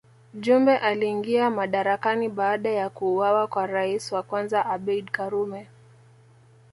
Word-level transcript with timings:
Jumbe 0.33 0.77
aliingia 0.77 1.49
madarakani 1.49 2.29
baada 2.29 2.69
ya 2.69 2.89
kuuawa 2.89 3.47
kwa 3.47 3.67
rais 3.67 4.11
wa 4.11 4.23
kwanza 4.23 4.65
Abeid 4.65 5.11
Karume 5.11 5.67